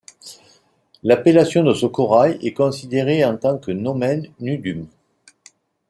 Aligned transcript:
L’appellation 1.03 1.63
de 1.63 1.75
ce 1.75 1.85
corail 1.85 2.39
est 2.41 2.53
considérée 2.53 3.23
en 3.23 3.37
tant 3.37 3.59
que 3.59 3.69
nomen 3.69 4.25
nudum. 4.39 4.87